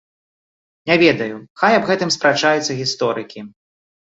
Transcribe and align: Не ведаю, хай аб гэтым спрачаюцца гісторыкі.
Не 0.91 0.95
ведаю, 1.03 1.35
хай 1.63 1.77
аб 1.81 1.87
гэтым 1.91 2.09
спрачаюцца 2.17 2.71
гісторыкі. 2.81 3.39